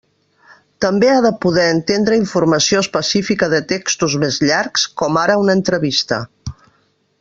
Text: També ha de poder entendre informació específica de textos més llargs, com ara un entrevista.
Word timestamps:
També 0.85 1.09
ha 1.15 1.19
de 1.25 1.31
poder 1.45 1.65
entendre 1.73 2.17
informació 2.21 2.81
específica 2.87 3.53
de 3.55 3.63
textos 3.75 4.19
més 4.27 4.43
llargs, 4.49 4.91
com 5.03 5.25
ara 5.29 5.41
un 5.47 5.57
entrevista. 5.59 6.25